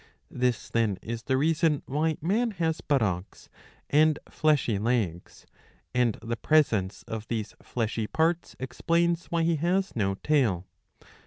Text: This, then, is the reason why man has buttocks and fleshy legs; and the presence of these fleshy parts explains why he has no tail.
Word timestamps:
This, 0.31 0.67
then, 0.71 0.97
is 1.03 1.21
the 1.21 1.37
reason 1.37 1.83
why 1.85 2.17
man 2.21 2.49
has 2.57 2.81
buttocks 2.81 3.49
and 3.87 4.17
fleshy 4.27 4.79
legs; 4.79 5.45
and 5.93 6.17
the 6.23 6.35
presence 6.37 7.03
of 7.03 7.27
these 7.27 7.53
fleshy 7.61 8.07
parts 8.07 8.55
explains 8.59 9.27
why 9.27 9.43
he 9.43 9.57
has 9.57 9.95
no 9.95 10.15
tail. 10.23 10.65